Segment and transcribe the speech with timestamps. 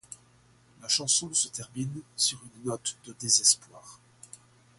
[0.81, 3.99] La chanson se termine sur une note de désespoir.